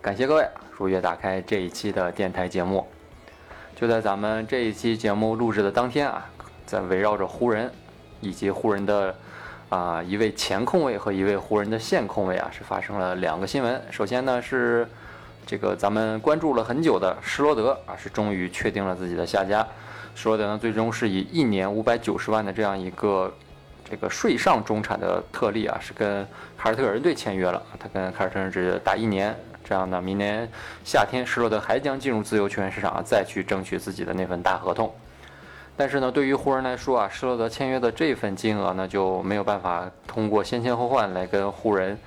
[0.00, 2.86] 感谢各位如约打开这一期的电台节目。
[3.74, 6.24] 就在咱们这一期节目录制的当天啊，
[6.64, 7.70] 在围绕着湖人
[8.20, 9.14] 以及湖人的
[9.68, 13.82] 啊一位前控卫和一位湖人的现控卫啊，是发生了两个新闻。
[13.90, 14.88] 首先呢是
[15.44, 19.66] 这个咱们关注了很久的施罗德啊，是终于确定了自己的下家。
[20.14, 23.30] 施罗德呢，最终是以一年五百九十万的这样一个
[23.84, 26.26] 这个税上中产的特例啊，是跟
[26.56, 27.62] 凯尔特人队签约了。
[27.78, 29.36] 他跟凯尔特人只打一年，
[29.68, 30.48] 这样呢，明年
[30.84, 34.94] 夏天施罗德还将进入自由球员市场，再去争取自己的那份大合同。
[35.76, 41.98] 但是呢，对于湖人来说啊，施罗德签约的这份金额呢，就没有办法通过先签后换来跟湖人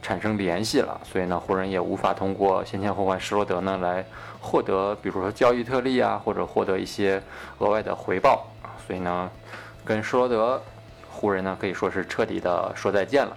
[0.00, 4.02] 产生联系了，所以呢，湖人也无法通过先签后换施罗德呢来
[4.40, 7.22] 获得，比如说交易特例啊，或者获得一些
[7.58, 8.46] 额外的回报，
[8.86, 9.30] 所以呢，
[9.84, 10.60] 跟施罗德
[11.10, 13.36] 湖人呢可以说是彻底的说再见了。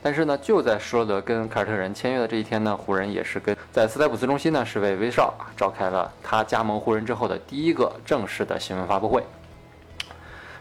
[0.00, 9.22] 但是呢，就在施罗德跟凯尔特人签约的这一天呢，湖人也是跟在斯台普斯中心呢是为威少啊召开了他加盟湖人之后的第一个正式的新闻发布会。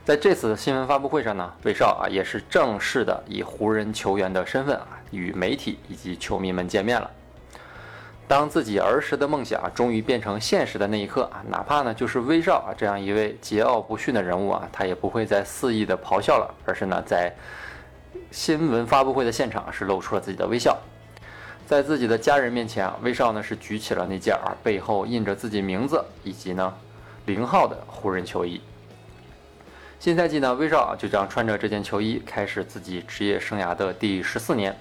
[0.03, 7.11] 在这次新闻发布会上呢，威少啊也是正式的以湖人球员的身份啊与媒体以及球迷们见面了。
[8.27, 17.33] 当自己儿时的梦想终于变成现实的那一刻啊，哪怕呢就是威少啊这样一位桀骜不驯的人物啊，他也不会再肆意的咆哮了，而是呢在
[18.31, 20.78] 新闻发布会的现场是露出了自己的微笑。
[21.66, 26.73] 在自己的家人面前啊，威少呢是举起了那件儿背后印着自己名字以及呢
[27.25, 28.61] 零号的湖人球衣。
[30.00, 34.74] 新赛季呢，威少就将穿着这件球衣开始自己职业生涯的第十四年。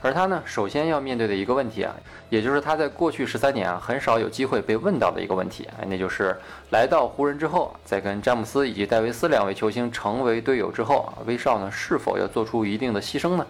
[0.00, 1.92] 而他呢，首先要面对的一个问题啊，
[2.30, 6.36] 也就是他在过去十三年啊很少有机会被问到的一个问题，哎，那就是
[6.70, 13.46] 来到湖人之后，在跟詹姆斯以及戴维斯两位球星成为队友之后啊，威少呢是否要做出一定的牺牲呢？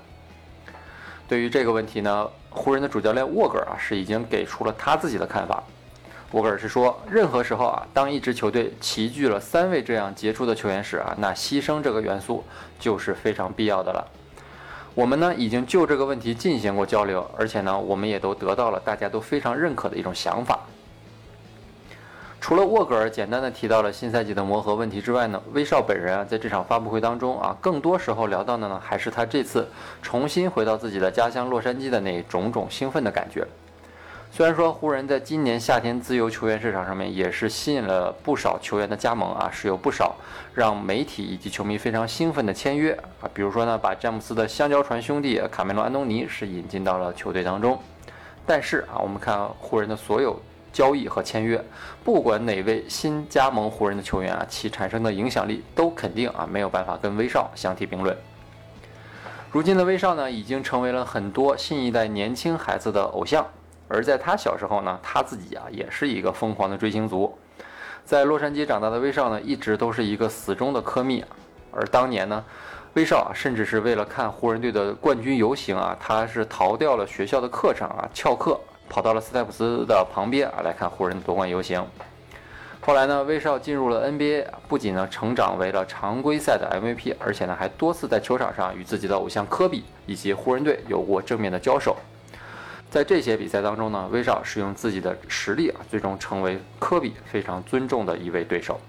[1.28, 5.62] 对于这个问题呢，湖人的主教练沃格尔啊是已经给出了他自己的看法。
[6.32, 12.42] 沃格尔是说，任何时候啊，当一支球队齐聚了三位这样杰出的球员时啊，那牺牲这个元素
[12.78, 14.06] 就是非常必要的了。
[14.94, 20.58] 我们呢已经就这个问题进行过交流，而且呢，我们也都得到了大家都非常认可的一种想法。
[22.40, 29.68] 除了沃格尔简单的提到了新赛季的磨合问题之外呢，威少本人啊在这场发布会当中啊，更多时候聊到的呢还是他这次
[30.02, 33.46] 重新回到自己的家乡洛杉矶的那种种兴奋的感觉。
[34.30, 40.14] 虽然说湖人在今年夏天自由球员市场上面也是吸引了不少球员的加盟啊，是有不少
[40.54, 47.76] 让媒体以及球迷非常兴奋的签约啊，比如说呢，把詹姆斯的香蕉船兄弟卡梅隆·安东尼是引进到了球队当中。
[48.46, 50.40] 但是啊，我们看湖人的所有
[50.72, 51.62] 交易和签约，
[52.04, 58.16] 不管哪位新加盟湖人的球员啊，其产生的影响力都肯定啊没有办法跟威少相提并论。
[59.50, 63.44] 如今的威少呢，已经成为了很多新一代年轻孩子的偶像。
[63.88, 67.36] 而在他小时候呢，他自己啊也是一个疯狂的追星族，
[68.04, 71.28] 在洛杉矶长大的威少呢，一直都是一个死忠的科密啊。
[71.72, 72.44] 而当年呢，
[72.94, 81.84] 威少啊，甚至是为了看湖人队的冠军游行啊，他是逃掉了学校的课程啊，翘课跑到了斯台普斯的旁边啊来看湖人夺冠游行。
[82.80, 91.96] 后来呢，威少进入了 NBA，不仅呢成长为了常规赛的 MVP，而且呢还多次在球场上与自己的偶像科比以及湖人队有过正面的交手。
[92.90, 98.80] 在这些比赛当中呢，威少是用自己的实力啊，最终成为科比非常尊重的一位对手。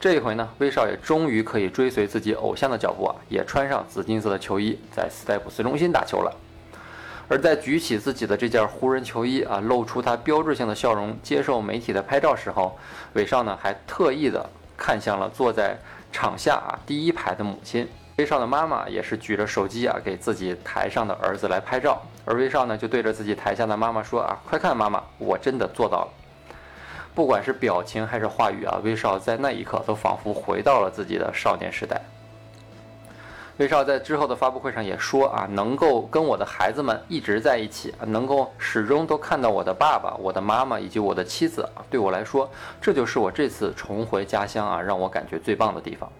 [0.00, 6.36] 这一回呢，威少也终于可以追随自己偶像的脚步啊，也穿上紫金色的球衣，在斯台普斯中心打球了。
[7.28, 12.76] 而在举起自己的这件湖人球衣啊，露出他标志性的笑容，接受媒体的拍照时候，
[13.14, 15.76] 威少呢还特意的看向了坐在
[16.12, 17.88] 场下啊第一排的母亲。
[18.18, 26.08] 威少的妈妈也是举着手机啊，给自己台上的儿子来拍照，而威少呢就对着自己台下的妈妈说啊：“快看，妈妈，我真的做到了。”
[27.14, 31.98] 不管是表情还是话语啊，威少在那一刻都仿佛回到了自己的少年时代。
[33.58, 42.50] 威少在之后的发布会上也说啊：“能够跟我的孩子们一直在一起，能够始终都看到我的爸爸、我的妈妈以及我的妻子啊，对我来说，
[42.82, 46.10] 这就是我这次重回家乡啊，让我感觉最棒的地方。”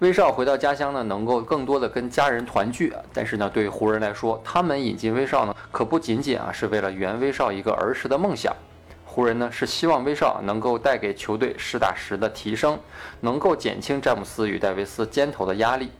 [0.00, 2.94] 威少回到家乡呢，能够更多的跟家人团聚。
[3.12, 8.54] 但是呢，对于湖人来说，他们引进威少呢，可不仅仅啊是为了圆威少一个儿时的梦想，
[9.04, 12.78] 湖人呢是希望威少能够带给球队实打实的提升，
[13.20, 15.90] 能够减轻詹姆斯与戴维斯肩头的压力。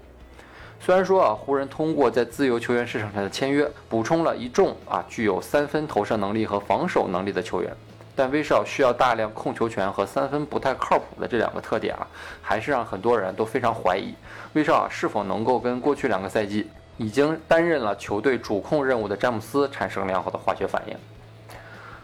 [0.78, 7.76] 虽然说啊，湖人通过在自由球员市场上的签约，补充了一众啊具有三分投射能力和防守能力的球员，
[8.18, 12.04] 但威少需要大量控球权和三分不太靠谱的这两个特点啊，
[12.42, 14.12] 还是让很多人都非常怀疑
[14.54, 20.96] 威少是否能够跟过去两个赛季已经担任了球队主控任务的詹姆斯产生良好的化学反应。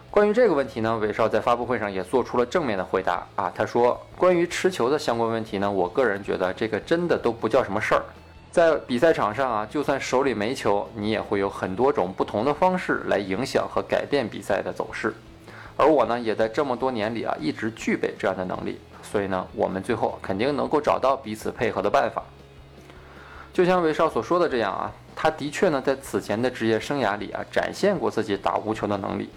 [0.08, 8.02] 关于这个问题呢，韦少在发布会上也做出了正面的回答啊，他说：“关于持球的相关问题呢，我个人觉得这个真的都不叫什么事儿。”
[8.52, 15.12] 在比赛场上啊，就算手里没球，你也会有很多种不同的方式来影响和改变比赛的走势。
[15.76, 18.79] 而我呢，也在这么多年里啊，一直具备这样的能力。
[19.03, 22.23] 所以呢，我们最后肯定能够找到彼此配合的办法。
[23.53, 29.29] 就像韦少所说的这样啊，他的确呢，在此前的职业生涯里啊，展现过自己打无球的能力。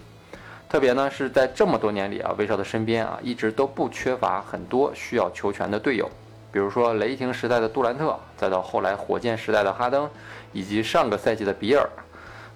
[0.68, 6.10] 特别呢，是在这么多年里啊，韦少的身边啊，一直都不缺乏很多需要球权的队友。
[6.50, 10.08] 比如说雷霆时代的杜兰特，再到后来火箭时代的哈登，
[10.52, 11.88] 以及上个赛季的比尔，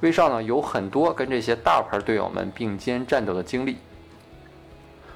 [0.03, 3.79] 威少呢有很多跟这些大牌队友们并肩战斗的经历。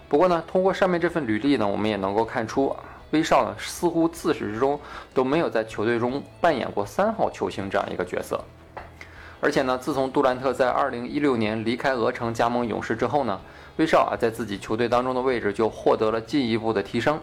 [0.09, 2.75] 不过呢，通过上面这份履历呢，我们也能够看出，
[3.11, 4.79] 威少呢似乎自始至终
[5.13, 8.41] 都没有在球队中扮演过三号球星这样一个角色。
[9.41, 13.41] 而且呢，自从杜兰特在2016年离开俄城加盟勇士之后呢，
[13.79, 17.19] 威少啊在自己球队当中的位置就获得了进一步的提升。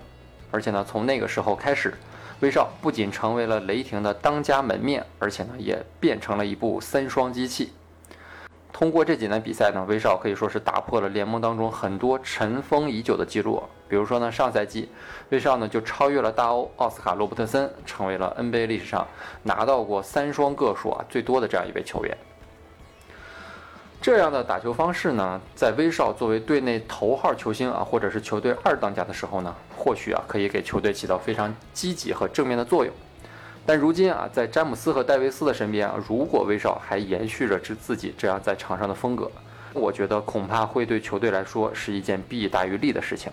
[0.51, 1.93] 而且呢，从那个时候开始，
[2.43, 7.71] 威少不仅成为了雷霆的当家门面，而且呢，也变成了一部三双机器。
[8.73, 13.63] 通过这几年比赛呢，威少可以说是打破了联盟当中很多尘封已久的记录。
[13.87, 14.89] 比如说呢，上赛季
[15.29, 19.07] 威少呢就超越了大欧奥斯卡罗伯特森，成为了 NBA 历史上
[19.43, 22.17] 拿到过三双个数啊最多的这样一位球员。
[24.03, 32.93] 这样的打球方式呢，在威少作为队内头号球星啊，或者是球队二当家的时候呢，或许啊可以给球队起到非常积极和正面的作用。
[33.65, 39.31] 但如今啊，在詹姆斯和戴维斯的身边啊，如果威少还延续着自自己这样在场上的风格，
[39.71, 43.31] 我觉得恐怕会对球队来说是一件弊大于利的事情。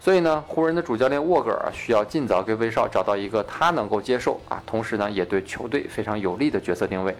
[0.00, 7.16] 所以呢，湖人的主教练沃格尔需要尽早给威少找到一个他能够接受啊，同时呢也对球队非常有利的角色定位。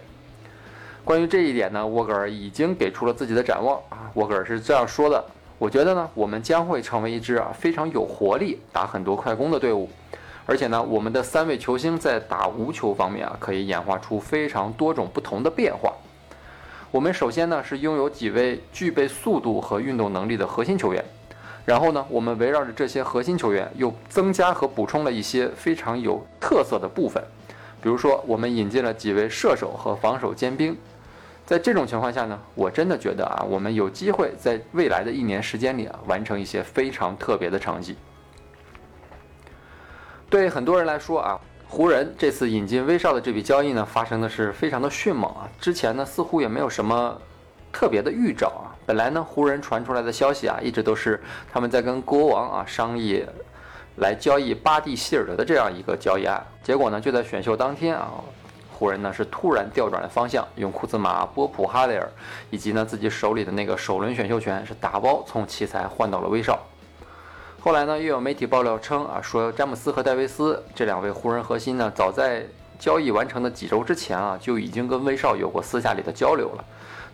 [1.07, 4.11] 关于这一点呢，沃格尔已经给出了自己的展望啊。
[4.15, 5.23] 沃格尔是这样说的
[5.57, 9.89] ：“我觉得呢，我们将会成为一支啊非常有活力、打很多快攻的队伍，
[10.45, 15.93] 而且呢，我们的三位球星在打无球方面啊，可以演化出非常多种不同的变化。
[16.91, 21.01] 我们首先呢是拥有几位具备速度和运动能力的核心球员，
[21.63, 27.23] 然后呢，我们围绕着这些核心球员又增加和补充了一些非常有特色的部分，
[27.81, 30.75] 比如说我们引进了几位射手和防守尖兵。”
[31.47, 37.95] 在这种情况下呢，我真的觉得啊，我们有机会在未来的一年时间里啊，完成一些非常特别的成绩。
[40.29, 45.47] 对很多人来说啊，湖人这次引进威少的这笔交易呢，发生的是非常的迅猛啊。
[45.57, 47.17] 之前呢，似乎也没有什么
[47.71, 48.75] 特别的预兆啊。
[48.85, 51.17] 本来呢，湖人传出来的消息啊，一直都是
[51.49, 53.23] 他们在跟国王啊商议
[53.99, 56.45] 来交易巴蒂希尔德的这样一个交易案。
[56.61, 58.11] 结果呢，就在选秀当天啊。
[58.77, 62.07] 湖人呢是突然调转了方向，用库兹马、波普、哈雷尔
[62.51, 66.59] 以及呢自己手里的那个首轮选秀权是打包从奇才换到了威少。
[67.59, 72.45] 后来呢又有媒体爆料称啊，说詹姆斯和戴维斯这两位湖人核心呢，早在
[72.77, 76.63] 交易完成的几周之前啊，就已经跟威少有过私下里的交流了。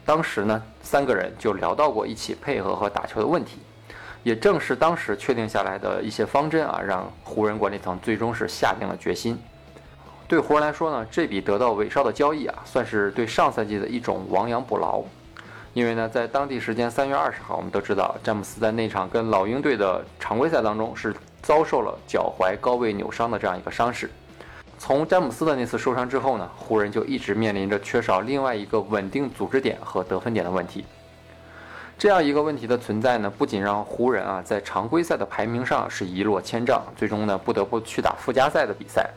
[0.04, 3.60] 当时呢三个人就聊到过一起配合和打球的问题。
[4.22, 9.38] 也正是当时确定下来的一些方针啊，让湖人管理层最终是下定了决心。
[10.34, 15.04] 对湖人来说呢，这笔得到韦少的交易啊，算是对上赛季的一种亡羊补牢。
[15.76, 24.10] 因为呢，在当地时间三月二十号，我们都知道詹姆斯在那场跟老鹰队的常规赛当中是遭受了脚踝高位扭伤的这样一个伤势。
[24.80, 30.84] 从詹姆斯的那次受伤之后呢，湖人就一直面临着缺少另外一个稳定组织点和得分点的问题。
[31.96, 39.08] 这样一个问题的存在呢，不仅让湖人啊在常规赛的排名上是一落千丈，最终呢不得不去打附加赛的比赛。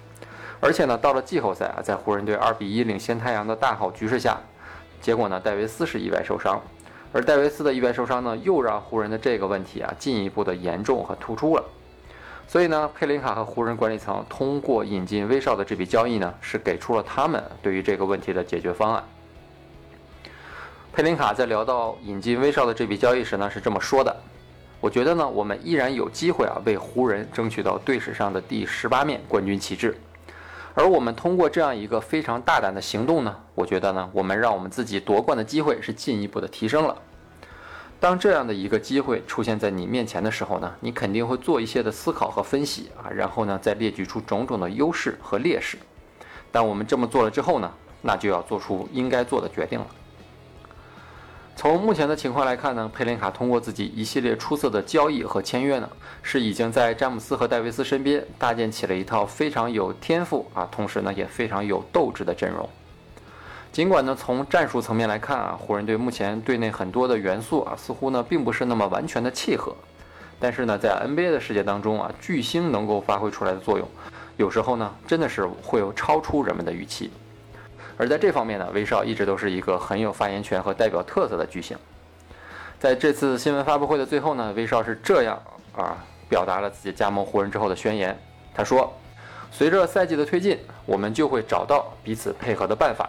[0.66, 4.36] 而且呢，到了季后赛啊，在湖人队二比一领先太阳的大好局势下，
[5.00, 6.60] 结果呢，戴维斯是意外受伤，
[7.12, 11.64] 而戴维斯的意外受伤呢，又让湖人的这个问题啊进一步的严重和突出了。
[12.48, 19.04] 所以呢，佩林卡和湖人管理层通过引进威少的这笔交易呢，是给出了他们对于这个问题的解决方案。
[20.92, 24.16] 佩林卡在聊到引进威少的这笔交易时呢，是这么说的
[24.82, 29.96] ：“我觉得呢，我们依然有机会啊，为湖人争取到队史上的第十八面冠军旗帜。”
[30.78, 36.94] 而我们通过这样一个非常大胆的行动呢，我觉得呢，我们让我们自己夺冠的机会是进一步的提升了。
[37.98, 45.78] 当这样的一个机会出现在你面前的时候呢，你肯定会做一些的思考和分析啊，然后呢再列举出种种的优势和劣势。
[46.52, 49.86] 当我们这么做了之后呢，那就要做出应该做的决定了。
[51.58, 55.88] 从目前的情况来看呢，佩林卡通过自己一系列出色的交易和签约呢，
[56.22, 62.68] 是已经在詹姆斯和戴维斯身边搭建起了一套非常有天赋啊，同时呢也非常有斗志的阵容。
[63.72, 69.74] 尽管呢从战术层面来看啊，湖人队目前队内很多的元素啊，似乎呢并不是那么完全的契合，
[70.38, 73.88] 但是呢在 NBA 的世界当中啊，巨星能够发挥出来的作用，
[74.36, 77.10] 有时候呢真的是会有超出人们的预期。
[77.98, 81.76] 而在这方面呢，威少一直都是一个很有发言权和代表特色的巨星。
[82.78, 85.40] 在这次新闻发布会的最后呢，威少是这样
[85.74, 85.96] 啊
[86.28, 88.14] 表达了自己加盟湖人之后的宣言。
[88.54, 88.92] 他说
[89.50, 93.08] ：“随着赛季的推进，我们就会找到彼此配合的办法。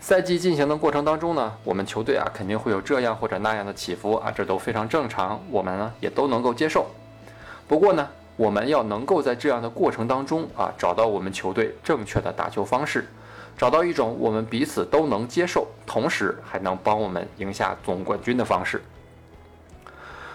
[0.00, 6.86] 赛季进行的过程当中呢，我们球队啊肯定会有这样或者那样的起伏啊，这都非常正常，我们呢也都能够接受。
[7.68, 13.06] 不过呢，我们要能够在这样的过程当中啊，找到我们球队正确的打球方式。”
[13.56, 18.82] 找到一种我们彼此都能接受，同时还能帮我们赢下总冠军的方式。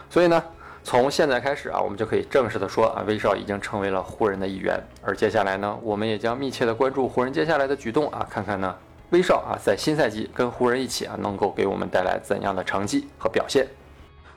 [0.10, 0.42] 所以呢，
[0.84, 4.82] 从现在开始啊，我们就可以正式的说啊，威少已经成为了湖人的一员。
[5.02, 8.74] 而接下来呢，我们也将密切的关注湖人接下来的举动啊，看看呢，
[9.10, 13.68] 威少啊，在新赛季跟湖人一起啊，能够给我们带来怎样的成绩和表现。